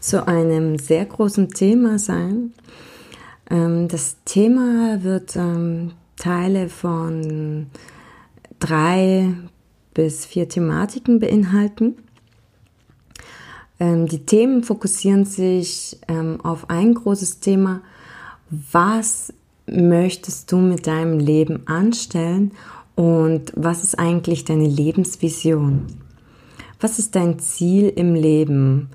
zu 0.00 0.26
einem 0.26 0.78
sehr 0.78 1.04
großen 1.04 1.50
Thema 1.50 1.98
sein. 1.98 2.52
Ähm, 3.50 3.88
das 3.88 4.16
Thema 4.24 5.02
wird 5.02 5.36
ähm, 5.36 5.92
Teile 6.16 6.68
von 6.68 7.66
drei 8.58 9.32
bis 9.94 10.26
vier 10.26 10.48
Thematiken 10.48 11.18
beinhalten. 11.18 11.96
Ähm, 13.80 14.06
die 14.06 14.24
Themen 14.24 14.62
fokussieren 14.62 15.24
sich 15.24 15.98
auf 16.42 16.70
ein 16.70 16.94
großes 16.94 17.40
Thema. 17.40 17.82
Was 18.72 19.32
möchtest 19.66 20.50
du 20.50 20.56
mit 20.56 20.86
deinem 20.86 21.18
Leben 21.18 21.66
anstellen 21.66 22.52
und 22.94 23.52
was 23.54 23.84
ist 23.84 23.98
eigentlich 23.98 24.44
deine 24.44 24.66
Lebensvision? 24.66 25.86
Was 26.80 26.98
ist 26.98 27.14
dein 27.14 27.38
Ziel 27.38 27.92
im 27.94 28.14
Leben? 28.14 28.90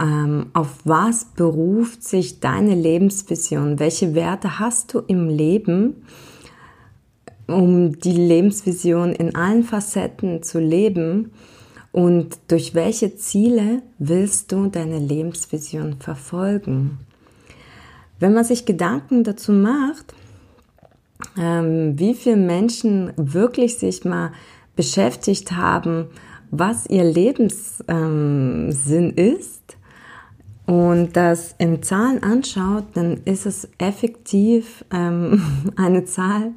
Ähm, 0.00 0.46
auf 0.52 0.78
was 0.84 1.24
beruft 1.24 2.04
sich 2.04 2.40
deine 2.40 2.74
Lebensvision? 2.74 3.78
Welche 3.78 4.14
Werte 4.14 4.58
hast 4.58 4.94
du 4.94 5.00
im 5.00 5.28
Leben, 5.28 6.04
um 7.46 7.98
die 7.98 8.12
Lebensvision 8.12 9.12
in 9.12 9.34
allen 9.34 9.64
Facetten 9.64 10.42
zu 10.42 10.60
leben? 10.60 11.32
Und 11.90 12.38
durch 12.48 12.74
welche 12.74 13.16
Ziele 13.16 13.82
willst 13.98 14.52
du 14.52 14.66
deine 14.68 14.98
Lebensvision 14.98 15.96
verfolgen? 15.98 16.98
Wenn 18.20 18.34
man 18.34 18.44
sich 18.44 18.66
Gedanken 18.66 19.24
dazu 19.24 19.52
macht, 19.52 20.14
ähm, 21.36 21.98
wie 21.98 22.14
viele 22.14 22.36
Menschen 22.36 23.12
wirklich 23.16 23.78
sich 23.78 24.04
mal 24.04 24.32
beschäftigt 24.76 25.52
haben, 25.52 26.06
was 26.50 26.86
ihr 26.86 27.04
Lebenssinn 27.04 27.84
ähm, 27.88 29.12
ist, 29.16 29.77
und 30.68 31.16
das 31.16 31.54
in 31.56 31.82
Zahlen 31.82 32.22
anschaut, 32.22 32.84
dann 32.92 33.22
ist 33.24 33.46
es 33.46 33.70
effektiv 33.78 34.84
ähm, 34.92 35.42
eine 35.76 36.04
Zahl, 36.04 36.52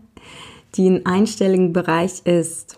die 0.75 0.87
in 0.87 1.05
einstelligen 1.05 1.71
Bereich 1.71 2.25
ist. 2.25 2.77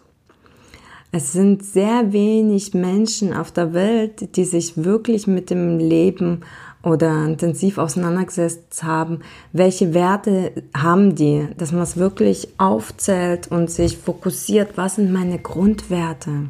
Es 1.11 1.33
sind 1.33 1.63
sehr 1.63 2.13
wenig 2.13 2.75
Menschen 2.75 3.33
auf 3.33 3.51
der 3.51 3.73
Welt, 3.73 4.35
die 4.35 4.45
sich 4.45 4.83
wirklich 4.83 5.25
mit 5.25 5.49
dem 5.49 5.79
Leben 5.79 6.41
oder 6.83 7.25
intensiv 7.25 7.79
auseinandergesetzt 7.79 8.83
haben, 8.83 9.21
welche 9.53 9.95
Werte 9.95 10.51
haben 10.77 11.15
die, 11.15 11.47
dass 11.57 11.71
man 11.71 11.81
es 11.81 11.97
wirklich 11.97 12.49
aufzählt 12.59 13.47
und 13.47 13.71
sich 13.71 13.97
fokussiert, 13.97 14.73
was 14.75 14.97
sind 14.97 15.11
meine 15.11 15.39
Grundwerte. 15.39 16.49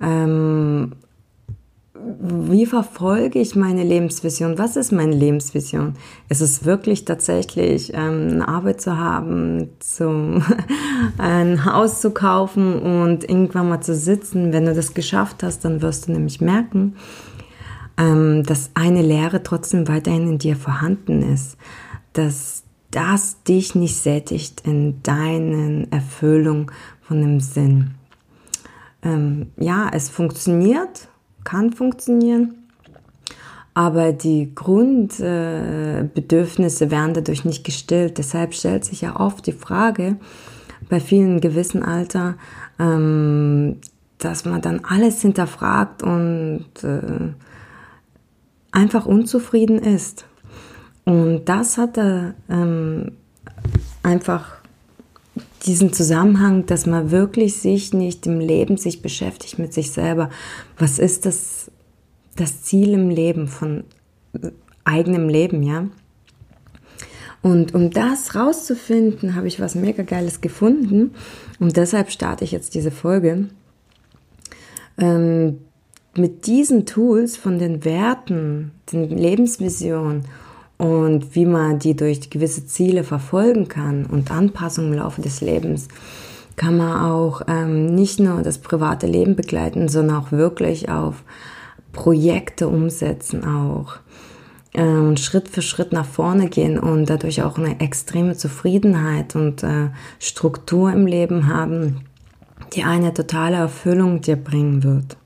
Ähm, 0.00 0.92
wie 2.20 2.66
verfolge 2.66 3.38
ich 3.38 3.56
meine 3.56 3.84
Lebensvision? 3.84 4.58
Was 4.58 4.76
ist 4.76 4.92
meine 4.92 5.14
Lebensvision? 5.14 5.94
Ist 6.28 6.40
es 6.40 6.64
wirklich 6.64 7.04
tatsächlich, 7.04 7.92
ähm, 7.94 8.28
eine 8.32 8.48
Arbeit 8.48 8.80
zu 8.80 8.96
haben, 8.96 9.70
zum, 9.80 10.42
ein 11.18 11.64
Haus 11.64 12.00
zu 12.00 12.10
kaufen 12.10 12.80
und 12.80 13.28
irgendwann 13.28 13.68
mal 13.68 13.80
zu 13.80 13.94
sitzen? 13.94 14.52
Wenn 14.52 14.66
du 14.66 14.74
das 14.74 14.94
geschafft 14.94 15.42
hast, 15.42 15.64
dann 15.64 15.82
wirst 15.82 16.08
du 16.08 16.12
nämlich 16.12 16.40
merken, 16.40 16.96
ähm, 17.98 18.42
dass 18.44 18.70
eine 18.74 19.02
Lehre 19.02 19.42
trotzdem 19.42 19.88
weiterhin 19.88 20.28
in 20.28 20.38
dir 20.38 20.56
vorhanden 20.56 21.22
ist, 21.22 21.56
dass 22.12 22.64
das 22.90 23.42
dich 23.42 23.74
nicht 23.74 23.96
sättigt 23.96 24.62
in 24.64 25.02
deinen 25.02 25.90
Erfüllung 25.92 26.70
von 27.02 27.20
dem 27.20 27.40
Sinn. 27.40 27.94
Ähm, 29.02 29.52
ja, 29.58 29.90
es 29.92 30.08
funktioniert 30.08 31.08
kann 31.46 31.72
funktionieren. 31.72 32.56
Aber 33.72 34.12
die 34.12 34.54
Grundbedürfnisse 34.54 36.90
werden 36.90 37.14
dadurch 37.14 37.46
nicht 37.46 37.64
gestillt. 37.64 38.18
Deshalb 38.18 38.52
stellt 38.54 38.84
sich 38.84 39.00
ja 39.02 39.18
oft 39.18 39.46
die 39.46 39.52
Frage 39.52 40.16
bei 40.88 41.00
vielen 41.00 41.40
gewissen 41.40 41.82
Alter, 41.82 42.36
ähm, 42.78 43.78
dass 44.18 44.44
man 44.44 44.60
dann 44.60 44.84
alles 44.84 45.22
hinterfragt 45.22 46.02
und 46.02 46.66
äh, 46.82 47.32
einfach 48.72 49.06
unzufrieden 49.06 49.78
ist. 49.78 50.26
Und 51.04 51.46
das 51.46 51.78
hat 51.78 51.96
er 51.98 52.34
ähm, 52.48 53.12
einfach 54.02 54.56
diesen 55.66 55.92
Zusammenhang, 55.92 56.66
dass 56.66 56.86
man 56.86 57.10
wirklich 57.10 57.54
sich 57.54 57.92
nicht 57.92 58.26
im 58.26 58.40
Leben 58.40 58.76
sich 58.76 59.02
beschäftigt 59.02 59.58
mit 59.58 59.72
sich 59.72 59.90
selber. 59.90 60.30
Was 60.78 60.98
ist 60.98 61.26
das, 61.26 61.70
das 62.36 62.62
Ziel 62.62 62.92
im 62.92 63.10
Leben 63.10 63.48
von 63.48 63.84
eigenem 64.84 65.28
Leben, 65.28 65.62
ja? 65.62 65.88
Und 67.42 67.74
um 67.74 67.90
das 67.90 68.34
rauszufinden, 68.34 69.36
habe 69.36 69.46
ich 69.46 69.60
was 69.60 69.76
mega 69.76 70.02
Geiles 70.02 70.40
gefunden. 70.40 71.12
Und 71.60 71.76
deshalb 71.76 72.10
starte 72.10 72.44
ich 72.44 72.50
jetzt 72.50 72.74
diese 72.74 72.90
Folge. 72.90 73.48
Ähm, 74.98 75.58
mit 76.16 76.46
diesen 76.46 76.86
Tools 76.86 77.36
von 77.36 77.58
den 77.58 77.84
Werten, 77.84 78.72
den 78.92 79.10
Lebensvisionen 79.10 80.24
und 80.78 81.34
wie 81.34 81.46
man 81.46 81.78
die 81.78 81.96
durch 81.96 82.30
gewisse 82.30 82.66
Ziele 82.66 83.04
verfolgen 83.04 83.68
kann 83.68 84.06
und 84.06 84.30
Anpassungen 84.30 84.92
im 84.92 84.98
Laufe 84.98 85.22
des 85.22 85.40
Lebens, 85.40 85.88
kann 86.56 86.76
man 86.76 87.02
auch 87.02 87.42
ähm, 87.48 87.94
nicht 87.94 88.18
nur 88.18 88.42
das 88.42 88.58
private 88.58 89.06
Leben 89.06 89.36
begleiten, 89.36 89.88
sondern 89.88 90.16
auch 90.16 90.32
wirklich 90.32 90.88
auf 90.88 91.22
Projekte 91.92 92.68
umsetzen 92.68 93.44
auch 93.44 93.96
äh, 94.72 94.82
und 94.82 95.20
Schritt 95.20 95.48
für 95.48 95.62
Schritt 95.62 95.92
nach 95.92 96.06
vorne 96.06 96.48
gehen 96.48 96.78
und 96.78 97.06
dadurch 97.06 97.42
auch 97.42 97.58
eine 97.58 97.80
extreme 97.80 98.36
Zufriedenheit 98.36 99.34
und 99.34 99.62
äh, 99.62 99.90
Struktur 100.18 100.92
im 100.92 101.06
Leben 101.06 101.46
haben, 101.48 102.02
die 102.74 102.84
eine 102.84 103.14
totale 103.14 103.56
Erfüllung 103.56 104.20
dir 104.20 104.36
bringen 104.36 104.82
wird. 104.82 105.16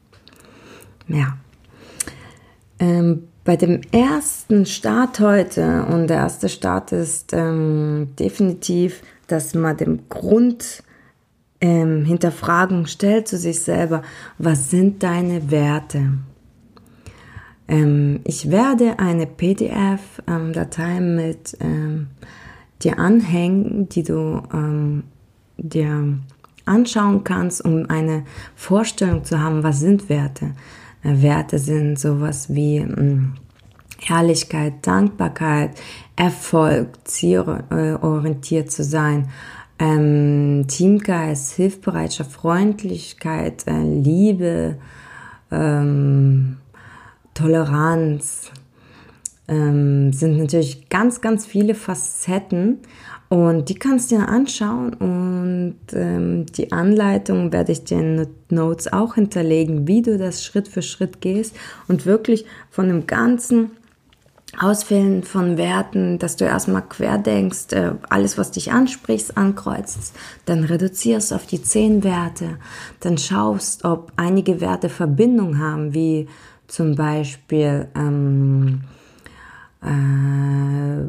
Ja. 1.09 1.37
Ähm, 2.78 3.25
bei 3.50 3.56
dem 3.56 3.81
ersten 3.91 4.65
Start 4.65 5.19
heute, 5.19 5.84
und 5.87 6.06
der 6.06 6.19
erste 6.19 6.49
Start 6.49 6.93
ist 6.93 7.33
ähm, 7.33 8.11
definitiv, 8.16 9.03
dass 9.27 9.56
man 9.56 9.77
dem 9.77 10.09
Grund 10.09 10.84
ähm, 11.60 12.05
Hinterfragen 12.05 12.87
stellt 12.87 13.27
zu 13.27 13.37
sich 13.37 13.59
selber, 13.59 14.03
was 14.39 14.71
sind 14.71 15.03
deine 15.03 15.50
Werte? 15.50 16.12
Ähm, 17.66 18.21
ich 18.22 18.53
werde 18.53 19.00
eine 19.00 19.27
PDF-Datei 19.27 20.99
ähm, 20.99 21.16
mit 21.16 21.56
ähm, 21.59 22.06
dir 22.84 23.00
anhängen, 23.00 23.89
die 23.89 24.05
du 24.05 24.44
ähm, 24.55 25.03
dir 25.56 26.21
anschauen 26.66 27.25
kannst, 27.25 27.65
um 27.65 27.91
eine 27.91 28.22
Vorstellung 28.55 29.25
zu 29.25 29.41
haben, 29.41 29.65
was 29.65 29.81
sind 29.81 30.09
Werte. 30.09 30.53
Werte 31.03 31.59
sind 31.59 31.99
sowas 31.99 32.55
wie 32.55 32.81
hm, 32.81 33.34
Ehrlichkeit, 34.09 34.86
Dankbarkeit, 34.86 35.72
Erfolg, 36.16 36.89
zielorientiert 37.04 38.71
zu 38.71 38.83
sein, 38.84 39.28
ähm, 39.78 40.66
Teamgeist, 40.69 41.54
Hilfbereitschaft, 41.54 42.33
Freundlichkeit, 42.33 43.66
äh, 43.66 43.83
Liebe, 43.83 44.77
ähm, 45.51 46.59
Toleranz, 47.34 48.51
ähm, 49.48 50.13
sind 50.13 50.39
natürlich 50.39 50.89
ganz, 50.91 51.21
ganz 51.21 51.47
viele 51.47 51.75
Facetten 51.75 52.78
und 53.28 53.69
die 53.69 53.75
kannst 53.75 54.10
du 54.10 54.16
dir 54.16 54.28
anschauen 54.28 54.92
und 54.95 55.29
ähm, 55.93 56.47
die 56.47 56.73
Anleitung 56.73 57.53
werde 57.53 57.73
ich 57.73 57.85
dir 57.85 57.99
in 57.99 58.27
Notes 58.49 58.93
auch 58.93 59.15
hinterlegen, 59.15 59.87
wie 59.87 60.03
du 60.03 60.19
das 60.19 60.45
Schritt 60.45 60.69
für 60.69 60.83
Schritt 60.83 61.21
gehst 61.21 61.57
und 61.89 62.07
wirklich 62.07 62.45
von 62.71 62.89
dem 62.89 63.07
ganzen 63.07 63.71
Auswählen 64.59 65.23
von 65.23 65.57
Werten, 65.57 66.19
dass 66.19 66.37
du 66.37 66.45
erstmal 66.45 66.83
quer 66.83 67.19
denkst, 67.19 67.73
äh, 67.73 67.93
alles, 68.09 68.37
was 68.37 68.51
dich 68.51 68.73
ansprichst, 68.73 69.37
ankreuzt, 69.37 70.13
dann 70.45 70.65
reduzierst 70.65 71.33
auf 71.33 71.47
die 71.47 71.63
zehn 71.63 72.03
Werte, 72.03 72.59
dann 72.99 73.17
schaust, 73.17 73.85
ob 73.85 74.13
einige 74.17 74.61
Werte 74.61 74.89
Verbindung 74.89 75.59
haben, 75.59 75.95
wie 75.95 76.29
zum 76.67 76.97
Beispiel 76.97 77.89
ähm, 77.95 78.81
äh, 79.85 81.01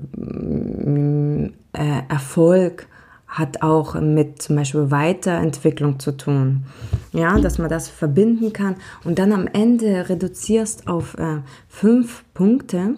äh, 1.74 2.02
Erfolg 2.10 2.88
hat 3.32 3.62
auch 3.62 3.96
mit 4.00 4.42
zum 4.42 4.58
Beispiel 4.58 4.92
Weiterentwicklung 4.92 6.00
zu 6.00 6.12
tun. 6.18 6.66
Ja, 7.14 7.40
dass 7.40 7.58
man 7.58 7.70
das 7.70 7.88
verbinden 7.88 8.52
kann 8.52 8.76
und 9.06 9.20
dann 9.20 9.32
am 9.32 9.48
Ende 9.48 10.10
reduzierst 10.10 10.88
auf 10.88 11.18
äh, 11.18 11.38
fünf 11.70 12.26
Punkte. 12.34 12.96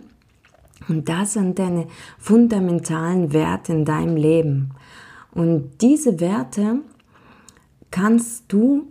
Und 0.90 1.08
das 1.08 1.34
sind 1.34 1.60
deine 1.60 1.86
fundamentalen 2.18 3.32
Werte 3.32 3.74
in 3.74 3.86
deinem 3.86 4.18
Leben. 4.18 4.72
Und 5.32 5.82
diese 5.82 6.20
Werte 6.20 6.80
kannst 7.92 8.52
du 8.52 8.88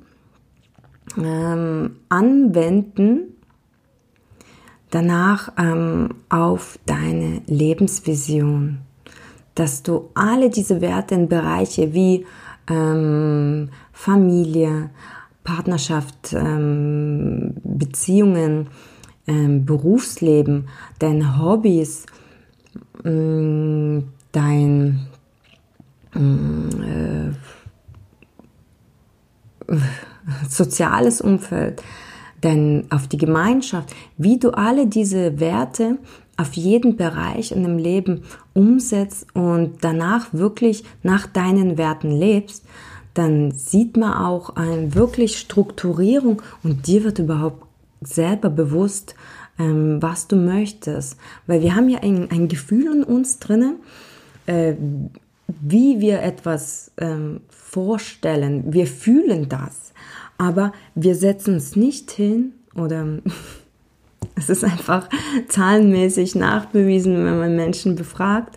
ähm, 1.18 1.96
anwenden 2.08 3.34
danach 4.90 5.52
ähm, 5.58 6.10
auf 6.28 6.78
deine 6.86 7.42
Lebensvision 7.46 8.78
dass 9.54 9.82
du 9.82 10.10
alle 10.14 10.50
diese 10.50 10.80
Werte 10.80 11.14
in 11.14 11.28
Bereiche 11.28 11.92
wie 11.92 12.26
ähm, 12.68 13.70
Familie, 13.92 14.90
Partnerschaft, 15.44 16.32
ähm, 16.32 17.54
Beziehungen, 17.64 18.68
ähm, 19.26 19.64
Berufsleben, 19.64 20.68
deine 20.98 21.38
Hobbys, 21.38 22.06
ähm, 23.04 24.08
dein 24.32 25.06
äh, 26.14 27.32
soziales 30.48 31.20
Umfeld, 31.20 31.82
denn 32.42 32.86
auf 32.90 33.08
die 33.08 33.16
Gemeinschaft, 33.16 33.94
wie 34.16 34.38
du 34.38 34.50
alle 34.50 34.86
diese 34.86 35.40
Werte 35.40 35.98
auf 36.42 36.54
jeden 36.54 36.96
Bereich 36.96 37.52
in 37.52 37.62
dem 37.62 37.78
Leben 37.78 38.22
umsetzt 38.52 39.26
und 39.32 39.76
danach 39.80 40.34
wirklich 40.34 40.82
nach 41.04 41.28
deinen 41.28 41.78
Werten 41.78 42.10
lebst, 42.10 42.64
dann 43.14 43.52
sieht 43.52 43.96
man 43.96 44.12
auch 44.14 44.56
eine 44.56 44.94
wirklich 44.94 45.38
Strukturierung 45.38 46.42
und 46.64 46.86
dir 46.88 47.04
wird 47.04 47.20
überhaupt 47.20 47.64
selber 48.00 48.50
bewusst, 48.50 49.14
ähm, 49.58 50.02
was 50.02 50.26
du 50.26 50.34
möchtest. 50.36 51.16
Weil 51.46 51.62
wir 51.62 51.76
haben 51.76 51.88
ja 51.88 52.00
ein, 52.00 52.30
ein 52.30 52.48
Gefühl 52.48 52.92
in 52.92 53.04
uns 53.04 53.38
drinnen, 53.38 53.76
äh, 54.46 54.74
wie 55.46 56.00
wir 56.00 56.22
etwas 56.22 56.90
ähm, 56.98 57.42
vorstellen. 57.50 58.72
Wir 58.72 58.88
fühlen 58.88 59.48
das, 59.48 59.92
aber 60.38 60.72
wir 60.96 61.14
setzen 61.14 61.56
es 61.56 61.76
nicht 61.76 62.10
hin 62.10 62.52
oder 62.74 63.18
Es 64.34 64.48
ist 64.48 64.64
einfach 64.64 65.08
zahlenmäßig 65.48 66.34
nachbewiesen, 66.34 67.24
wenn 67.24 67.38
man 67.38 67.56
Menschen 67.56 67.96
befragt, 67.96 68.56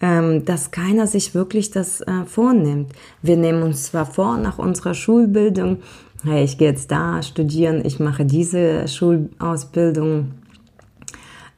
ähm, 0.00 0.44
dass 0.44 0.70
keiner 0.70 1.06
sich 1.06 1.34
wirklich 1.34 1.70
das 1.70 2.00
äh, 2.00 2.24
vornimmt. 2.26 2.92
Wir 3.22 3.36
nehmen 3.36 3.62
uns 3.62 3.84
zwar 3.84 4.06
vor 4.06 4.36
nach 4.36 4.58
unserer 4.58 4.94
Schulbildung, 4.94 5.78
hey, 6.24 6.44
ich 6.44 6.58
gehe 6.58 6.68
jetzt 6.68 6.90
da 6.90 7.22
studieren, 7.22 7.82
ich 7.84 8.00
mache 8.00 8.24
diese 8.24 8.88
Schulausbildung, 8.88 10.32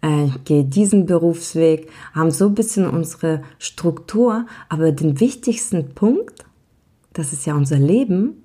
äh, 0.03 0.27
ich 0.27 0.45
gehe 0.45 0.65
diesen 0.65 1.07
Berufsweg, 1.07 1.91
haben 2.13 2.31
so 2.31 2.49
ein 2.49 2.55
bisschen 2.55 2.87
unsere 2.87 3.43
Struktur, 3.59 4.47
aber 4.69 4.93
den 4.93 5.21
wichtigsten 5.21 5.95
Punkt, 5.95 6.45
das 7.15 7.33
ist 7.33 7.47
ja 7.47 7.55
unser 7.55 7.79
Leben, 7.79 8.43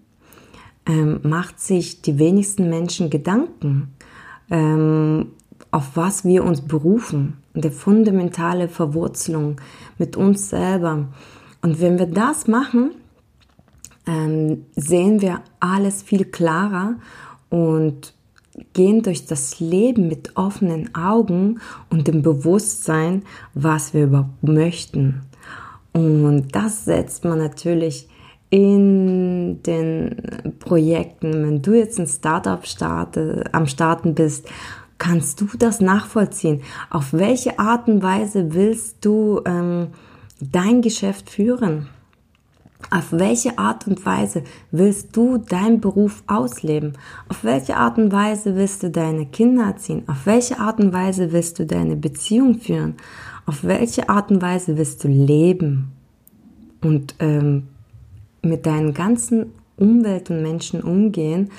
ähm, 0.85 1.19
macht 1.23 1.59
sich 1.59 2.01
die 2.01 2.19
wenigsten 2.19 2.69
Menschen 2.69 3.09
Gedanken 3.09 3.93
ähm, 4.49 5.27
auf 5.71 5.95
was 5.95 6.25
wir 6.25 6.43
uns 6.43 6.61
berufen, 6.61 7.37
der 7.53 7.71
fundamentale 7.71 8.67
Verwurzelung 8.67 9.57
mit 9.97 10.17
uns 10.17 10.49
selber. 10.49 11.09
Und 11.61 11.79
wenn 11.81 11.99
wir 11.99 12.07
das 12.07 12.47
machen, 12.47 12.91
ähm, 14.07 14.65
sehen 14.75 15.21
wir 15.21 15.41
alles 15.59 16.01
viel 16.01 16.25
klarer 16.25 16.95
und 17.49 18.13
gehen 18.73 19.03
durch 19.03 19.25
das 19.25 19.59
Leben 19.59 20.07
mit 20.07 20.35
offenen 20.35 20.93
Augen 20.95 21.59
und 21.89 22.07
dem 22.07 22.21
Bewusstsein, 22.21 23.23
was 23.53 23.93
wir 23.93 24.05
überhaupt 24.05 24.43
möchten. 24.43 25.21
Und 25.93 26.55
das 26.55 26.85
setzt 26.85 27.23
man 27.25 27.39
natürlich 27.39 28.07
in 28.49 28.98
den 29.57 30.15
Projekten, 30.59 31.31
wenn 31.45 31.61
du 31.61 31.73
jetzt 31.73 31.99
ein 31.99 32.07
Startup 32.07 32.65
starte, 32.65 33.45
am 33.51 33.67
Starten 33.67 34.15
bist, 34.15 34.47
kannst 34.97 35.41
du 35.41 35.47
das 35.57 35.81
nachvollziehen? 35.81 36.61
Auf 36.89 37.13
welche 37.13 37.57
Art 37.57 37.87
und 37.87 38.03
Weise 38.03 38.53
willst 38.53 39.03
du 39.05 39.41
ähm, 39.45 39.87
dein 40.39 40.81
Geschäft 40.81 41.29
führen? 41.29 41.87
Auf 42.91 43.11
welche 43.11 43.57
Art 43.59 43.87
und 43.87 44.05
Weise 44.05 44.43
willst 44.71 45.15
du 45.15 45.37
deinen 45.37 45.81
Beruf 45.81 46.23
ausleben? 46.27 46.93
Auf 47.27 47.43
welche 47.43 47.75
Art 47.75 47.97
und 47.97 48.11
Weise 48.11 48.55
willst 48.55 48.83
du 48.83 48.89
deine 48.89 49.25
Kinder 49.25 49.65
erziehen? 49.65 50.03
Auf 50.07 50.25
welche 50.25 50.59
Art 50.59 50.79
und 50.79 50.93
Weise 50.93 51.31
willst 51.31 51.59
du 51.59 51.65
deine 51.65 51.95
Beziehung 51.95 52.59
führen? 52.59 52.95
Auf 53.45 53.63
welche 53.63 54.09
Art 54.09 54.31
und 54.31 54.41
Weise 54.41 54.77
willst 54.77 55.03
du 55.03 55.07
leben? 55.07 55.91
Und 56.81 57.15
ähm, 57.19 57.67
mit 58.41 58.65
deinen 58.65 58.93
ganzen 58.93 59.53
Umwelt 59.77 60.29
und 60.29 60.41
Menschen 60.41 60.81
umgehen. 60.81 61.51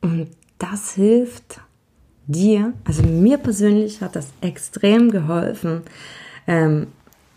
Und 0.00 0.28
das 0.58 0.92
hilft 0.92 1.60
dir, 2.26 2.72
also 2.84 3.02
mir 3.02 3.38
persönlich 3.38 4.00
hat 4.00 4.16
das 4.16 4.28
extrem 4.40 5.10
geholfen. 5.10 5.82
Ähm, 6.46 6.86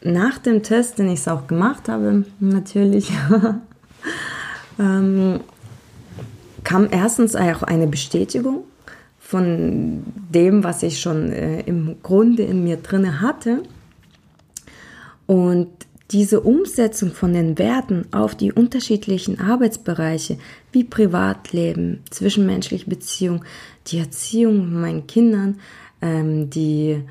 nach 0.01 0.37
dem 0.37 0.63
Test, 0.63 0.99
den 0.99 1.09
ich 1.09 1.27
auch 1.29 1.47
gemacht 1.47 1.89
habe, 1.89 2.23
natürlich, 2.39 3.11
ähm, 4.79 5.39
kam 6.63 6.87
erstens 6.91 7.35
auch 7.35 7.63
eine 7.63 7.87
Bestätigung 7.87 8.63
von 9.19 10.03
dem, 10.33 10.63
was 10.63 10.83
ich 10.83 10.99
schon 10.99 11.31
äh, 11.31 11.61
im 11.61 11.97
Grunde 12.03 12.43
in 12.43 12.63
mir 12.63 12.77
drinne 12.77 13.21
hatte. 13.21 13.63
Und 15.25 15.69
diese 16.11 16.41
Umsetzung 16.41 17.11
von 17.11 17.33
den 17.33 17.57
Werten 17.57 18.05
auf 18.11 18.35
die 18.35 18.53
unterschiedlichen 18.53 19.39
Arbeitsbereiche 19.39 20.37
wie 20.71 20.83
Privatleben, 20.83 22.01
zwischenmenschliche 22.09 22.89
Beziehung, 22.89 23.43
die 23.87 23.99
Erziehung 23.99 24.79
meinen 24.79 25.07
Kindern, 25.07 25.59
ähm, 26.01 26.49
die, 26.49 27.03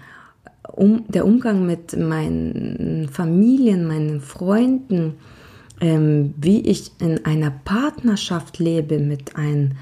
um, 0.72 1.04
der 1.08 1.26
Umgang 1.26 1.66
mit 1.66 1.96
meinen 1.96 3.08
Familien, 3.10 3.86
meinen 3.86 4.20
Freunden, 4.20 5.14
ähm, 5.80 6.32
wie 6.38 6.62
ich 6.62 6.92
in 6.98 7.24
einer 7.26 7.50
Partnerschaft 7.50 8.58
lebe 8.58 8.98
mit 8.98 9.36
einem 9.36 9.72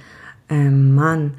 ähm, 0.49 0.95
Mann, 0.95 1.35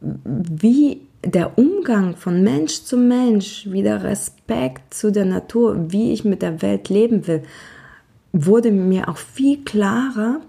wie 0.00 1.05
der 1.24 1.58
Umgang 1.58 2.16
von 2.16 2.42
Mensch 2.42 2.82
zu 2.82 2.96
Mensch, 2.96 3.66
wieder 3.70 4.04
Respekt 4.04 4.94
zu 4.94 5.10
der 5.10 5.24
Natur, 5.24 5.90
wie 5.90 6.12
ich 6.12 6.24
mit 6.24 6.42
der 6.42 6.62
Welt 6.62 6.88
leben 6.88 7.26
will, 7.26 7.42
wurde 8.32 8.70
mir 8.70 9.08
auch 9.08 9.16
viel 9.16 9.64
klarer, 9.64 10.40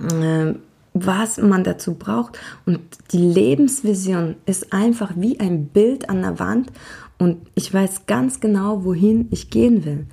äh, 0.00 0.54
was 0.94 1.38
man 1.38 1.64
dazu 1.64 1.94
braucht. 1.94 2.38
Und 2.66 2.80
die 3.12 3.18
Lebensvision 3.18 4.36
ist 4.46 4.72
einfach 4.72 5.12
wie 5.16 5.38
ein 5.40 5.66
Bild 5.66 6.10
an 6.10 6.22
der 6.22 6.38
Wand 6.38 6.72
und 7.18 7.38
ich 7.54 7.72
weiß 7.72 8.06
ganz 8.06 8.40
genau, 8.40 8.84
wohin 8.84 9.28
ich 9.30 9.50
gehen 9.50 9.84
will. 9.84 10.06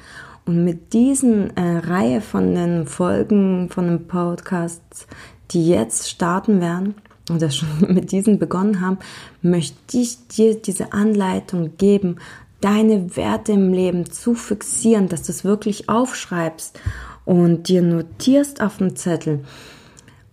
Und 0.46 0.64
mit 0.64 0.94
diesen 0.94 1.56
äh, 1.58 1.78
Reihe 1.78 2.22
von 2.22 2.54
den 2.54 2.86
Folgen 2.86 3.70
von 3.70 3.88
den 3.88 4.08
Podcasts, 4.08 5.08
die 5.52 5.68
jetzt 5.68 6.10
starten 6.10 6.62
werden, 6.62 6.96
oder 7.30 7.50
schon 7.50 7.70
mit 7.94 8.12
diesen 8.12 8.40
begonnen 8.40 8.82
haben, 8.82 8.98
möchte 9.42 9.98
ich 9.98 10.28
dir 10.28 10.56
diese 10.56 10.94
Anleitung 10.94 11.78
geben, 11.78 12.18
deine 12.62 13.16
Werte 13.16 13.52
im 13.52 13.74
Leben 13.74 14.10
zu 14.10 14.34
fixieren, 14.34 15.08
dass 15.08 15.24
du 15.24 15.32
es 15.32 15.44
wirklich 15.44 15.90
aufschreibst 15.90 16.80
und 17.26 17.68
dir 17.68 17.82
notierst 17.82 18.62
auf 18.62 18.78
dem 18.78 18.96
Zettel 18.96 19.44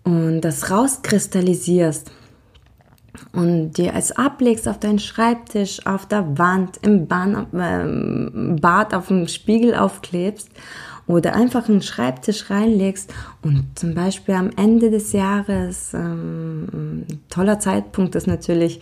und 0.05 0.41
das 0.41 0.71
rauskristallisierst 0.71 2.11
und 3.33 3.73
dir 3.73 3.95
als 3.95 4.13
ablegst 4.13 4.69
auf 4.69 4.79
deinen 4.79 4.99
Schreibtisch, 4.99 5.87
auf 5.87 6.07
der 6.07 6.39
Wand, 6.39 6.79
im 6.83 7.07
ähm, 7.11 8.57
Bad 8.61 8.95
auf 8.95 9.09
dem 9.09 9.29
Spiegel 9.29 9.75
aufklebst 9.75 10.49
oder 11.13 11.35
einfach 11.35 11.69
einen 11.69 11.83
Schreibtisch 11.83 12.51
reinlegst 12.51 13.13
und 13.43 13.67
zum 13.75 13.95
Beispiel 13.95 14.35
am 14.35 14.51
Ende 14.57 14.91
des 14.91 15.13
Jahres, 15.13 15.93
ähm, 15.95 17.05
toller 17.29 17.59
Zeitpunkt 17.59 18.15
ist 18.15 18.27
natürlich 18.27 18.81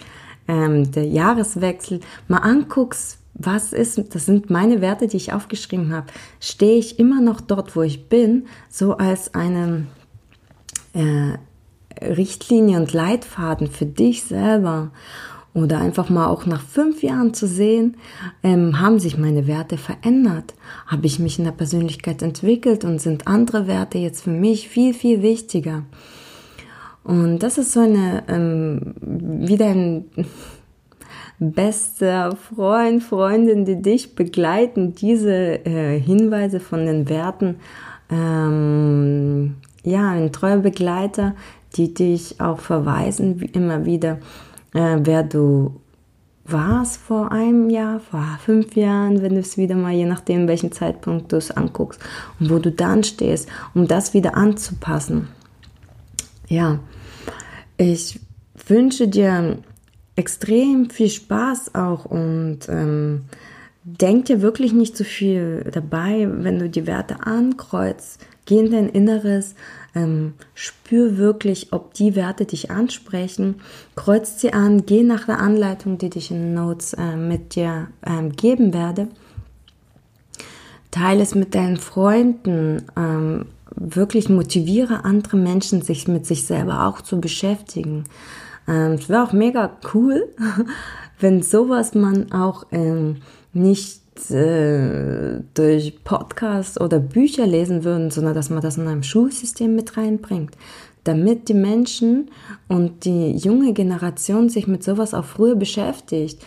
ähm, 0.48 0.90
der 0.92 1.06
Jahreswechsel, 1.06 2.00
mal 2.28 2.38
anguckst, 2.38 3.18
was 3.34 3.72
ist, 3.72 4.14
das 4.14 4.26
sind 4.26 4.50
meine 4.50 4.80
Werte, 4.80 5.06
die 5.06 5.16
ich 5.16 5.32
aufgeschrieben 5.32 5.92
habe, 5.92 6.06
stehe 6.40 6.78
ich 6.78 6.98
immer 6.98 7.20
noch 7.20 7.40
dort, 7.40 7.76
wo 7.76 7.82
ich 7.82 8.08
bin, 8.08 8.46
so 8.68 8.96
als 8.96 9.34
eine, 9.34 9.86
äh, 10.92 11.38
Richtlinie 12.02 12.78
und 12.78 12.92
Leitfaden 12.92 13.66
für 13.66 13.86
dich 13.86 14.24
selber 14.24 14.90
oder 15.52 15.78
einfach 15.78 16.10
mal 16.10 16.28
auch 16.28 16.46
nach 16.46 16.62
fünf 16.62 17.02
Jahren 17.02 17.34
zu 17.34 17.46
sehen, 17.46 17.96
ähm, 18.42 18.80
haben 18.80 19.00
sich 19.00 19.18
meine 19.18 19.46
Werte 19.46 19.78
verändert? 19.78 20.54
Habe 20.86 21.06
ich 21.06 21.18
mich 21.18 21.38
in 21.38 21.44
der 21.44 21.52
Persönlichkeit 21.52 22.22
entwickelt 22.22 22.84
und 22.84 23.00
sind 23.00 23.26
andere 23.26 23.66
Werte 23.66 23.98
jetzt 23.98 24.22
für 24.22 24.30
mich 24.30 24.68
viel, 24.68 24.94
viel 24.94 25.22
wichtiger? 25.22 25.84
Und 27.02 27.40
das 27.40 27.58
ist 27.58 27.72
so 27.72 27.80
eine, 27.80 28.22
ähm, 28.28 28.94
wieder 29.00 29.66
ein 29.66 30.04
bester 31.40 32.36
Freund, 32.36 33.02
Freundin, 33.02 33.64
die 33.64 33.82
dich 33.82 34.14
begleiten, 34.14 34.94
diese 34.94 35.64
äh, 35.64 35.98
Hinweise 35.98 36.60
von 36.60 36.86
den 36.86 37.08
Werten, 37.08 37.56
ähm, 38.10 39.56
ja, 39.82 40.10
ein 40.10 40.30
treuer 40.32 40.58
Begleiter, 40.58 41.34
die 41.76 41.94
dich 41.94 42.40
auch 42.40 42.58
verweisen, 42.58 43.40
wie 43.40 43.46
immer 43.46 43.86
wieder, 43.86 44.18
äh, 44.74 44.98
wer 45.02 45.22
du 45.22 45.80
warst 46.44 46.96
vor 46.96 47.32
einem 47.32 47.70
Jahr, 47.70 48.00
vor 48.00 48.38
fünf 48.44 48.74
Jahren, 48.76 49.22
wenn 49.22 49.34
du 49.34 49.40
es 49.40 49.56
wieder 49.56 49.76
mal, 49.76 49.92
je 49.92 50.06
nachdem, 50.06 50.48
welchen 50.48 50.72
Zeitpunkt 50.72 51.32
du 51.32 51.36
es 51.36 51.50
anguckst 51.50 52.00
und 52.38 52.50
wo 52.50 52.58
du 52.58 52.72
dann 52.72 53.04
stehst, 53.04 53.48
um 53.74 53.86
das 53.86 54.14
wieder 54.14 54.36
anzupassen. 54.36 55.28
Ja, 56.48 56.80
ich 57.76 58.20
wünsche 58.66 59.08
dir 59.08 59.58
extrem 60.16 60.90
viel 60.90 61.08
Spaß 61.08 61.74
auch 61.74 62.04
und 62.04 62.60
ähm, 62.68 63.22
denk 63.84 64.26
dir 64.26 64.42
wirklich 64.42 64.72
nicht 64.72 64.96
zu 64.96 65.04
viel 65.04 65.70
dabei, 65.72 66.28
wenn 66.30 66.58
du 66.58 66.68
die 66.68 66.86
Werte 66.86 67.26
ankreuzt. 67.26 68.20
Geh 68.46 68.58
in 68.58 68.70
dein 68.70 68.88
Inneres, 68.88 69.54
ähm, 69.94 70.34
spür 70.54 71.16
wirklich, 71.16 71.72
ob 71.72 71.94
die 71.94 72.14
Werte 72.16 72.44
dich 72.46 72.70
ansprechen, 72.70 73.56
kreuz 73.96 74.40
sie 74.40 74.52
an, 74.52 74.86
geh 74.86 75.02
nach 75.02 75.26
der 75.26 75.38
Anleitung, 75.38 75.98
die 75.98 76.10
ich 76.14 76.30
in 76.30 76.54
Notes 76.54 76.94
äh, 76.94 77.16
mit 77.16 77.54
dir 77.54 77.88
ähm, 78.06 78.32
geben 78.32 78.72
werde. 78.72 79.08
Teile 80.90 81.22
es 81.22 81.34
mit 81.34 81.54
deinen 81.54 81.76
Freunden, 81.76 82.82
ähm, 82.96 83.46
wirklich 83.76 84.28
motiviere 84.28 85.04
andere 85.04 85.36
Menschen, 85.36 85.82
sich 85.82 86.08
mit 86.08 86.26
sich 86.26 86.44
selber 86.44 86.86
auch 86.86 87.00
zu 87.00 87.20
beschäftigen. 87.20 88.04
Ähm, 88.66 88.92
es 88.92 89.08
wäre 89.08 89.22
auch 89.22 89.32
mega 89.32 89.76
cool, 89.94 90.28
wenn 91.20 91.42
sowas 91.42 91.94
man 91.94 92.32
auch 92.32 92.66
ähm, 92.72 93.16
nicht 93.52 93.99
äh, 94.30 95.40
durch 95.54 96.02
Podcasts 96.04 96.80
oder 96.80 96.98
Bücher 96.98 97.46
lesen 97.46 97.84
würde, 97.84 98.10
sondern 98.10 98.34
dass 98.34 98.50
man 98.50 98.60
das 98.60 98.76
in 98.76 98.88
einem 98.88 99.02
Schulsystem 99.02 99.74
mit 99.74 99.96
reinbringt, 99.96 100.56
damit 101.04 101.48
die 101.48 101.54
Menschen 101.54 102.30
und 102.68 103.04
die 103.04 103.30
junge 103.36 103.72
Generation 103.72 104.48
sich 104.48 104.66
mit 104.66 104.82
sowas 104.82 105.14
auch 105.14 105.24
früher 105.24 105.54
beschäftigt. 105.54 106.42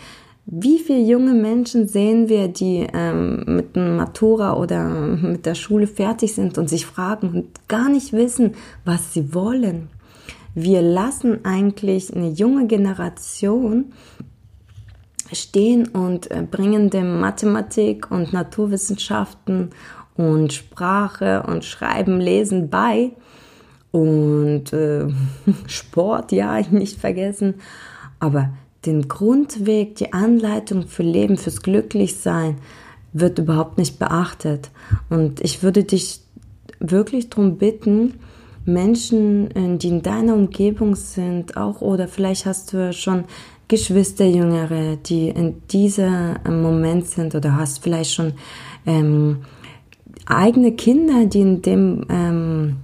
Wie 0.46 0.78
viele 0.78 1.00
junge 1.00 1.32
Menschen 1.32 1.88
sehen 1.88 2.28
wir, 2.28 2.48
die 2.48 2.86
ähm, 2.92 3.44
mit 3.46 3.76
einem 3.76 3.96
Matura 3.96 4.58
oder 4.58 4.88
mit 4.88 5.46
der 5.46 5.54
Schule 5.54 5.86
fertig 5.86 6.34
sind 6.34 6.58
und 6.58 6.68
sich 6.68 6.84
fragen 6.84 7.30
und 7.30 7.68
gar 7.68 7.88
nicht 7.88 8.12
wissen, 8.12 8.52
was 8.84 9.14
sie 9.14 9.32
wollen? 9.32 9.88
Wir 10.54 10.82
lassen 10.82 11.44
eigentlich 11.44 12.14
eine 12.14 12.28
junge 12.28 12.66
Generation 12.66 13.86
stehen 15.34 15.88
und 15.88 16.30
äh, 16.30 16.42
bringen 16.48 16.90
dem 16.90 17.20
Mathematik 17.20 18.10
und 18.10 18.32
Naturwissenschaften 18.32 19.70
und 20.16 20.52
Sprache 20.52 21.44
und 21.46 21.64
Schreiben, 21.64 22.20
Lesen 22.20 22.70
bei 22.70 23.12
und 23.90 24.72
äh, 24.72 25.06
Sport, 25.66 26.32
ja, 26.32 26.60
nicht 26.70 26.98
vergessen. 26.98 27.54
Aber 28.20 28.50
den 28.86 29.08
Grundweg, 29.08 29.96
die 29.96 30.12
Anleitung 30.12 30.86
für 30.86 31.02
Leben, 31.02 31.36
fürs 31.36 31.62
Glücklichsein 31.62 32.58
wird 33.12 33.38
überhaupt 33.38 33.78
nicht 33.78 33.98
beachtet. 33.98 34.70
Und 35.08 35.40
ich 35.40 35.62
würde 35.62 35.84
dich 35.84 36.20
wirklich 36.80 37.30
darum 37.30 37.56
bitten, 37.56 38.14
Menschen, 38.66 39.50
äh, 39.54 39.76
die 39.78 39.88
in 39.88 40.02
deiner 40.02 40.34
Umgebung 40.34 40.96
sind, 40.96 41.56
auch 41.56 41.80
oder 41.80 42.08
vielleicht 42.08 42.46
hast 42.46 42.72
du 42.72 42.92
schon 42.92 43.24
Geschwister, 43.68 44.26
Jüngere, 44.26 44.96
die 44.96 45.28
in 45.28 45.66
diesem 45.68 46.36
äh, 46.44 46.50
Moment 46.50 47.06
sind 47.06 47.34
oder 47.34 47.56
hast 47.56 47.82
vielleicht 47.82 48.12
schon 48.12 48.34
ähm, 48.86 49.38
eigene 50.26 50.72
Kinder, 50.72 51.26
die 51.26 51.40
in 51.40 51.62
dem 51.62 52.06
ähm, 52.08 52.76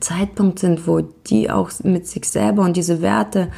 Zeitpunkt 0.00 0.58
sind, 0.58 0.86
wo 0.86 1.00
die 1.00 1.50
auch 1.50 1.70
mit 1.82 2.06
sich 2.06 2.24
selber 2.24 2.62
und 2.62 2.76
diese 2.76 3.02
Werte 3.02 3.48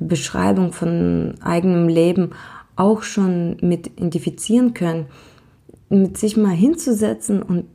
Beschreibung 0.00 0.72
von 0.72 1.34
eigenem 1.40 1.88
Leben 1.88 2.30
auch 2.76 3.02
schon 3.02 3.56
mit 3.60 3.86
identifizieren 3.86 4.74
können, 4.74 5.06
mit 5.88 6.18
sich 6.18 6.36
mal 6.36 6.54
hinzusetzen 6.54 7.42
und 7.42 7.66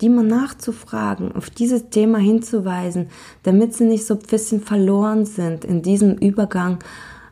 die 0.00 0.08
mal 0.08 0.24
nachzufragen, 0.24 1.32
auf 1.32 1.50
dieses 1.50 1.90
Thema 1.90 2.18
hinzuweisen, 2.18 3.08
damit 3.42 3.74
sie 3.74 3.84
nicht 3.84 4.06
so 4.06 4.14
ein 4.14 4.20
bisschen 4.20 4.60
verloren 4.60 5.24
sind 5.26 5.64
in 5.64 5.82
diesem 5.82 6.14
Übergang 6.16 6.78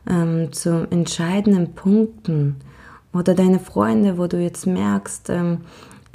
ähm, 0.09 0.51
zu 0.51 0.87
entscheidenden 0.89 1.73
Punkten. 1.73 2.57
Oder 3.13 3.33
deine 3.33 3.59
Freunde, 3.59 4.17
wo 4.17 4.27
du 4.27 4.41
jetzt 4.41 4.67
merkst, 4.67 5.29
ähm, 5.29 5.59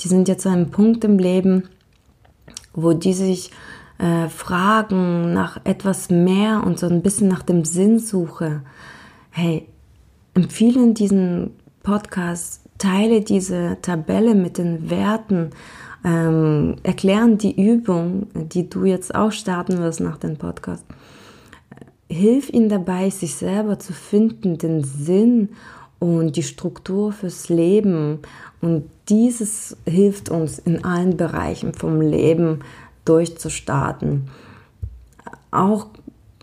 die 0.00 0.08
sind 0.08 0.28
jetzt 0.28 0.46
an 0.46 0.52
einem 0.52 0.70
Punkt 0.70 1.04
im 1.04 1.18
Leben, 1.18 1.64
wo 2.74 2.92
die 2.92 3.14
sich 3.14 3.50
äh, 3.98 4.28
Fragen 4.28 5.32
nach 5.32 5.60
etwas 5.64 6.10
mehr 6.10 6.62
und 6.64 6.78
so 6.78 6.86
ein 6.86 7.02
bisschen 7.02 7.28
nach 7.28 7.42
dem 7.42 7.64
Sinn 7.64 7.98
suche, 7.98 8.62
hey, 9.30 9.66
empfehle 10.34 10.92
diesen 10.92 11.50
Podcast, 11.82 12.62
teile 12.78 13.20
diese 13.20 13.78
Tabelle 13.82 14.34
mit 14.34 14.58
den 14.58 14.90
Werten, 14.90 15.50
ähm, 16.04 16.76
erklären 16.82 17.38
die 17.38 17.60
Übung, 17.60 18.26
die 18.34 18.68
du 18.68 18.84
jetzt 18.84 19.14
auch 19.14 19.32
starten 19.32 19.78
wirst 19.78 20.00
nach 20.00 20.18
dem 20.18 20.36
Podcast. 20.36 20.84
Hilf 22.12 22.50
ihnen 22.50 22.68
dabei, 22.68 23.08
sich 23.10 23.34
selber 23.34 23.78
zu 23.78 23.92
finden, 23.92 24.58
den 24.58 24.84
Sinn 24.84 25.50
und 25.98 26.36
die 26.36 26.42
Struktur 26.42 27.12
fürs 27.12 27.48
Leben. 27.48 28.18
Und 28.60 28.90
dieses 29.08 29.76
hilft 29.86 30.28
uns 30.28 30.58
in 30.58 30.84
allen 30.84 31.16
Bereichen 31.16 31.72
vom 31.74 32.00
Leben 32.00 32.60
durchzustarten. 33.04 34.28
Auch 35.50 35.86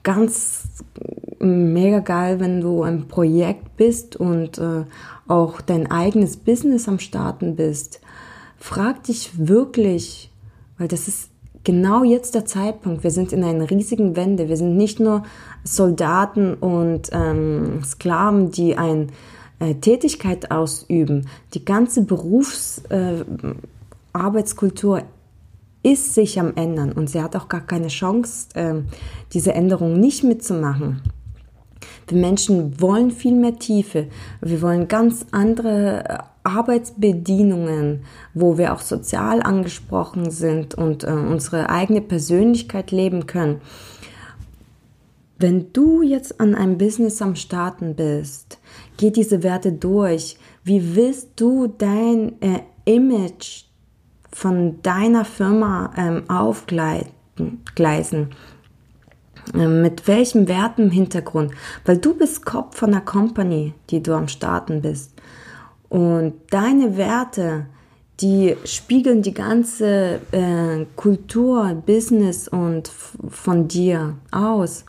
ganz 0.03 0.63
mega 1.39 1.99
geil, 1.99 2.39
wenn 2.39 2.61
du 2.61 2.83
ein 2.83 3.07
Projekt 3.07 3.77
bist 3.77 4.15
und 4.15 4.57
äh, 4.57 4.85
auch 5.27 5.61
dein 5.61 5.91
eigenes 5.91 6.37
Business 6.37 6.87
am 6.87 6.99
Starten 6.99 7.55
bist. 7.55 8.01
Frag 8.57 9.03
dich 9.03 9.47
wirklich, 9.47 10.31
weil 10.77 10.87
das 10.87 11.07
ist 11.07 11.29
genau 11.69 12.03
jetzt 12.03 12.33
der 12.33 12.45
Zeitpunkt. 12.45 13.03
Wir 13.03 13.11
sind 13.11 13.31
in 13.31 13.43
einer 13.43 13.69
riesigen 13.69 14.15
Wende. 14.15 14.49
Wir 14.49 14.57
sind 14.57 14.75
nicht 14.75 14.99
nur 14.99 15.21
Soldaten 15.63 16.55
und 16.55 17.09
ähm, 17.11 17.83
Sklaven, 17.85 18.49
die 18.49 18.75
eine 18.75 19.05
äh, 19.59 19.75
Tätigkeit 19.75 20.49
ausüben. 20.49 21.27
Die 21.53 21.63
ganze 21.63 22.05
Berufsarbeitskultur 22.05 24.97
äh, 24.97 25.03
ist 25.83 26.15
sich 26.15 26.39
am 26.39 26.55
ändern 26.55 26.91
und 26.91 27.07
sie 27.07 27.21
hat 27.21 27.35
auch 27.35 27.49
gar 27.49 27.61
keine 27.61 27.89
Chance, 27.89 28.47
ähm, 28.55 28.85
diese 29.33 29.53
Änderung 29.53 29.99
nicht 29.99 30.23
mitzumachen. 30.23 31.03
Wir 32.07 32.17
Menschen 32.17 32.81
wollen 32.81 33.11
viel 33.11 33.35
mehr 33.35 33.59
Tiefe. 33.59 34.07
Wir 34.41 34.63
wollen 34.63 34.87
ganz 34.87 35.23
andere 35.29 36.23
Arbeitsbedienungen, 36.49 38.03
wo 38.33 38.57
wir 38.57 38.73
auch 38.73 38.81
sozial 38.81 39.41
angesprochen 39.41 40.31
sind 40.31 40.75
und 40.75 41.03
äh, 41.03 41.11
unsere 41.11 41.69
eigene 41.69 42.01
Persönlichkeit 42.01 42.91
leben 42.91 43.27
können. 43.27 43.61
Wenn 45.37 45.71
du 45.71 46.01
jetzt 46.01 46.41
an 46.41 46.53
einem 46.53 46.77
Business 46.77 47.21
am 47.21 47.35
Starten 47.35 47.95
bist, 47.95 48.59
geh 48.97 49.09
diese 49.09 49.41
Werte 49.41 49.71
durch. 49.71 50.37
Wie 50.65 50.95
willst 50.95 51.29
du 51.37 51.67
dein 51.67 52.41
äh, 52.41 52.59
Image 52.83 53.63
von 54.33 54.81
deiner 54.81 55.23
Firma 55.23 55.93
ähm, 55.95 56.29
aufgleisen? 56.29 57.07
Ähm, 59.53 59.81
mit 59.81 60.07
welchem 60.07 60.49
Werten 60.49 60.83
im 60.83 60.91
Hintergrund? 60.91 61.53
Weil 61.85 61.97
du 61.97 62.13
bist 62.15 62.45
Kopf 62.45 62.77
von 62.77 62.91
der 62.91 63.01
Company, 63.01 63.73
die 63.89 64.03
du 64.03 64.13
am 64.13 64.27
Starten 64.27 64.81
bist. 64.81 65.13
Und 65.89 66.33
deine 66.51 66.97
Werte, 66.97 67.65
die 68.21 68.55
spiegeln 68.65 69.21
die 69.21 69.33
ganze 69.33 70.19
äh, 70.31 70.85
Kultur, 70.95 71.73
Business 71.85 72.47
und 72.47 72.91
von 73.29 73.67
dir 73.67 74.15
aus. 74.31 74.85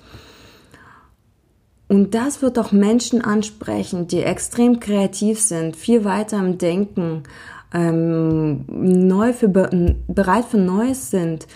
Und 1.88 2.14
das 2.14 2.42
wird 2.42 2.58
auch 2.58 2.70
Menschen 2.70 3.22
ansprechen, 3.22 4.06
die 4.06 4.22
extrem 4.22 4.78
kreativ 4.78 5.40
sind, 5.40 5.74
viel 5.74 6.04
weiter 6.04 6.38
im 6.38 6.58
Denken, 6.58 7.24
ähm, 7.72 8.64
neu 8.68 9.32
für, 9.32 9.48
bereit 9.48 10.44
für 10.44 10.58
Neues 10.58 11.10
sind 11.10 11.46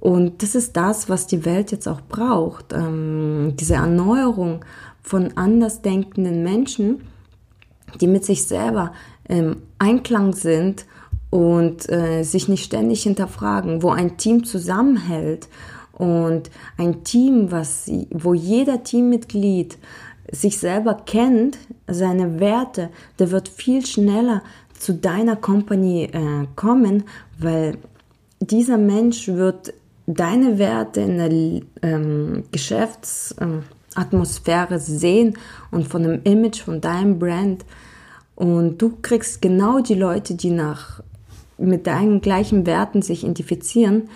Und 0.00 0.42
das 0.42 0.54
ist 0.54 0.76
das, 0.76 1.08
was 1.10 1.26
die 1.26 1.44
Welt 1.44 1.70
jetzt 1.72 1.86
auch 1.86 2.00
braucht. 2.00 2.72
Ähm, 2.72 3.54
diese 3.60 3.74
Erneuerung 3.74 4.64
von 5.02 5.36
andersdenkenden 5.36 6.42
Menschen, 6.42 7.02
die 8.00 8.06
mit 8.06 8.24
sich 8.24 8.46
selber 8.46 8.92
im 9.28 9.62
Einklang 9.78 10.32
sind 10.34 10.86
und 11.30 11.88
äh, 11.90 12.22
sich 12.24 12.48
nicht 12.48 12.64
ständig 12.64 13.02
hinterfragen, 13.04 13.82
wo 13.82 13.90
ein 13.90 14.16
Team 14.16 14.44
zusammenhält 14.44 15.48
und 15.92 16.50
ein 16.76 17.04
Team, 17.04 17.50
was, 17.50 17.90
wo 18.10 18.34
jeder 18.34 18.82
Teammitglied 18.82 19.78
sich 20.32 20.58
selber 20.58 20.94
kennt, 21.06 21.58
seine 21.86 22.40
Werte, 22.40 22.90
der 23.18 23.30
wird 23.30 23.48
viel 23.48 23.84
schneller 23.84 24.42
zu 24.78 24.94
deiner 24.94 25.36
Company 25.36 26.04
äh, 26.04 26.46
kommen, 26.56 27.04
weil 27.38 27.76
dieser 28.40 28.78
Mensch 28.78 29.28
wird 29.28 29.74
deine 30.06 30.58
Werte 30.58 31.00
in 31.00 31.18
der 31.18 31.90
ähm, 31.90 32.44
Geschäftsatmosphäre 32.50 33.60
ähm, 33.60 33.79
sehen 34.78 35.38
und 35.70 35.88
von 35.88 36.02
dem 36.02 36.22
Image 36.24 36.62
von 36.62 36.80
deinem 36.80 37.18
Brand. 37.18 37.64
Und 38.34 38.78
du 38.78 38.96
kriegst 39.02 39.42
genau 39.42 39.80
die 39.80 39.94
Leute, 39.94 40.34
die 40.34 40.50
nach, 40.50 41.02
mit 41.58 41.86
deinen 41.86 42.20
gleichen 42.20 42.66
Werten 42.66 43.02
sich 43.02 43.24
identifizieren. 43.24 44.08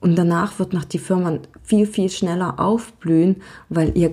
Und 0.00 0.16
danach 0.16 0.58
wird 0.58 0.72
noch 0.72 0.84
die 0.84 0.98
Firma 0.98 1.38
viel, 1.62 1.86
viel 1.86 2.08
schneller 2.08 2.60
aufblühen, 2.60 3.42
weil 3.68 3.96
ihr 3.96 4.12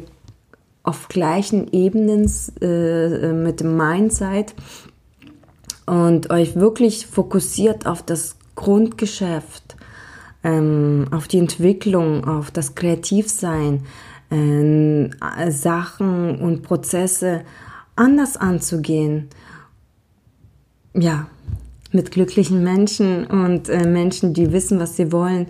auf 0.84 1.08
gleichen 1.08 1.72
Ebenen 1.72 2.32
äh, 2.62 3.34
mit 3.34 3.60
dem 3.60 3.78
Mind 3.78 4.14
seid 4.14 4.54
und 5.86 6.30
euch 6.32 6.56
wirklich 6.56 7.06
fokussiert 7.08 7.86
auf 7.86 8.04
das 8.04 8.38
Grundgeschäft 8.56 9.76
ähm, 10.46 11.08
auf 11.12 11.28
die 11.28 11.40
Entwicklung, 11.40 12.24
auf 12.24 12.52
das 12.52 12.76
Kreativsein, 12.76 13.84
äh, 14.36 15.52
Sachen 15.52 16.40
und 16.40 16.62
Prozesse 16.64 17.42
anders 17.96 18.38
anzugehen. 18.38 19.30
Ja, 20.94 21.28
mit 21.92 22.12
glücklichen 22.12 22.64
Menschen 22.64 23.26
und 23.26 23.70
äh, 23.70 23.88
Menschen, 23.88 24.34
die 24.34 24.52
wissen, 24.52 24.80
was 24.80 24.98
sie 24.98 25.12
wollen, 25.12 25.48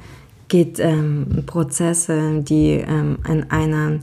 geht 0.48 0.80
ähm, 0.80 1.44
Prozesse, 1.46 2.42
die 2.42 2.84
ähm, 2.88 3.18
in 3.28 3.50
einer 3.50 4.00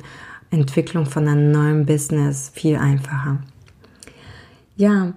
Entwicklung 0.51 1.07
von 1.07 1.29
einem 1.29 1.51
neuen 1.51 1.87
Business 1.87 2.51
viel 2.55 2.77
einfacher. 2.77 3.39
Ja, 4.77 5.15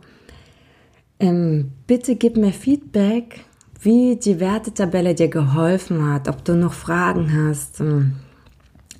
ähm, 1.20 1.72
bitte 1.88 2.16
gib 2.16 2.38
mir 2.38 2.52
Feedback 2.52 3.46
wie 3.86 4.16
die 4.16 4.40
Wertetabelle 4.40 5.14
dir 5.14 5.28
geholfen 5.28 6.12
hat, 6.12 6.28
ob 6.28 6.44
du 6.44 6.56
noch 6.56 6.74
Fragen 6.74 7.32
hast. 7.32 7.80
Ähm, 7.80 8.14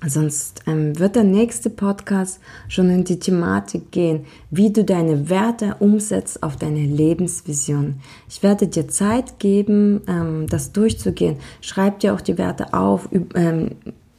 sonst 0.06 0.62
ähm, 0.66 0.98
wird 0.98 1.16
der 1.16 1.24
nächste 1.24 1.70
Podcast 1.70 2.40
schon 2.68 2.90
in 2.90 3.04
die 3.04 3.18
Thematik 3.18 3.90
gehen, 3.90 4.26
wie 4.50 4.72
du 4.72 4.84
deine 4.84 5.30
Werte 5.30 5.76
umsetzt 5.78 6.42
auf 6.42 6.56
deine 6.56 6.80
Lebensvision. 6.80 8.00
Ich 8.28 8.42
werde 8.42 8.68
dir 8.68 8.88
Zeit 8.88 9.38
geben, 9.38 10.02
ähm, 10.06 10.46
das 10.48 10.72
durchzugehen. 10.72 11.36
Schreib 11.60 12.00
dir 12.00 12.14
auch 12.14 12.20
die 12.20 12.38
Werte 12.38 12.74
auf, 12.74 13.08
ähm, 13.34 13.70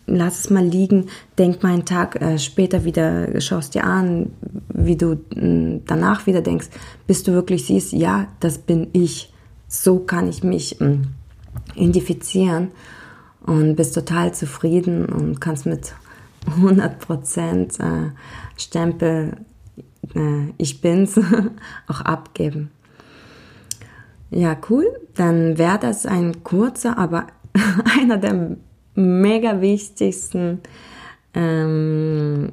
lass 0.07 0.39
es 0.39 0.49
mal 0.49 0.65
liegen, 0.65 1.07
denk 1.37 1.61
mal 1.63 1.73
einen 1.73 1.85
Tag 1.85 2.21
äh, 2.21 2.39
später 2.39 2.83
wieder, 2.83 3.39
schaust 3.41 3.75
dir 3.75 3.83
an, 3.83 4.31
wie 4.73 4.95
du 4.95 5.13
äh, 5.35 5.79
danach 5.85 6.25
wieder 6.25 6.41
denkst, 6.41 6.69
bis 7.05 7.23
du 7.23 7.33
wirklich 7.33 7.65
siehst, 7.65 7.93
ja, 7.93 8.27
das 8.39 8.57
bin 8.57 8.87
ich 8.93 9.31
so 9.67 9.99
kann 9.99 10.29
ich 10.29 10.43
mich 10.43 10.79
ähm, 10.81 11.07
identifizieren 11.75 12.69
und 13.47 13.75
bist 13.75 13.95
total 13.95 14.33
zufrieden 14.33 15.05
und 15.05 15.41
kannst 15.41 15.65
mit 15.65 15.93
100% 16.61 17.79
äh, 17.81 18.11
Stempel 18.57 19.37
äh, 20.13 20.51
Ich 20.57 20.81
bin's 20.81 21.19
auch 21.87 22.01
abgeben. 22.01 22.69
Ja, 24.29 24.55
cool. 24.69 24.85
Dann 25.15 25.57
wäre 25.57 25.79
das 25.79 26.05
ein 26.05 26.43
kurzer, 26.43 26.97
aber 26.97 27.27
einer 27.99 28.17
der 28.17 28.57
mega 28.93 29.61
wichtigsten 29.61 30.59
ähm, 31.33 32.51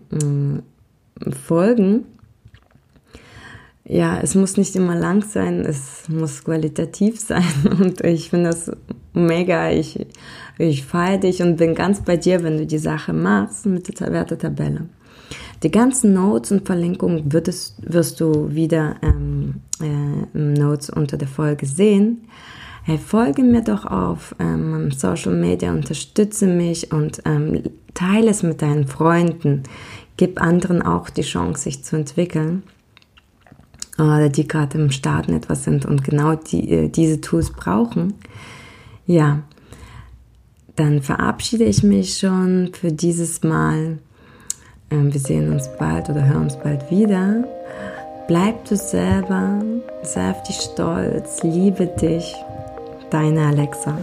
Folgen 1.46 2.06
ja, 3.86 4.18
es 4.20 4.34
muss 4.34 4.56
nicht 4.56 4.74
immer 4.76 4.94
lang 4.94 5.22
sein, 5.22 5.60
es 5.60 6.08
muss 6.08 6.44
qualitativ 6.44 7.20
sein. 7.26 7.44
Und 7.64 8.00
ich 8.02 8.30
finde 8.30 8.50
das 8.50 8.70
mega. 9.12 9.70
Ich, 9.70 10.06
ich 10.58 10.84
feiere 10.84 11.18
dich 11.18 11.42
und 11.42 11.56
bin 11.56 11.74
ganz 11.74 12.00
bei 12.02 12.16
dir, 12.16 12.42
wenn 12.42 12.58
du 12.58 12.66
die 12.66 12.78
Sache 12.78 13.12
machst 13.12 13.66
mit 13.66 14.00
der 14.00 14.12
Wertetabelle. 14.12 14.88
Die 15.62 15.70
ganzen 15.70 16.12
Notes 16.12 16.52
und 16.52 16.66
Verlinkungen 16.66 17.32
würdest, 17.32 17.76
wirst 17.80 18.20
du 18.20 18.54
wieder 18.54 18.96
ähm, 19.02 19.62
äh, 19.80 20.38
Notes 20.38 20.90
unter 20.90 21.16
der 21.16 21.28
Folge 21.28 21.66
sehen. 21.66 22.28
Hey, 22.84 22.98
folge 22.98 23.42
mir 23.42 23.62
doch 23.62 23.86
auf 23.86 24.36
ähm, 24.38 24.90
Social 24.90 25.32
Media, 25.32 25.72
unterstütze 25.72 26.46
mich 26.46 26.92
und 26.92 27.22
ähm, 27.24 27.62
teile 27.94 28.30
es 28.30 28.42
mit 28.42 28.60
deinen 28.60 28.86
Freunden. 28.86 29.62
Gib 30.18 30.40
anderen 30.40 30.82
auch 30.82 31.08
die 31.08 31.22
Chance, 31.22 31.62
sich 31.62 31.82
zu 31.82 31.96
entwickeln 31.96 32.62
oder 33.96 34.28
die 34.28 34.46
gerade 34.46 34.78
im 34.78 34.90
Starten 34.90 35.32
etwas 35.32 35.64
sind 35.64 35.86
und 35.86 36.04
genau 36.04 36.34
die, 36.34 36.70
äh, 36.70 36.88
diese 36.88 37.20
Tools 37.20 37.50
brauchen, 37.50 38.14
ja, 39.06 39.42
dann 40.76 41.02
verabschiede 41.02 41.64
ich 41.64 41.82
mich 41.82 42.18
schon 42.18 42.70
für 42.72 42.92
dieses 42.92 43.42
Mal. 43.42 43.98
Ähm, 44.90 45.12
wir 45.12 45.20
sehen 45.20 45.52
uns 45.52 45.68
bald 45.78 46.08
oder 46.10 46.26
hören 46.26 46.44
uns 46.44 46.56
bald 46.56 46.90
wieder. 46.90 47.44
Bleib 48.26 48.64
du 48.64 48.76
selber, 48.76 49.62
sei 50.02 50.30
auf 50.30 50.42
dich 50.44 50.56
stolz, 50.56 51.42
liebe 51.42 51.86
dich, 51.86 52.34
deine 53.10 53.46
Alexa. 53.46 53.98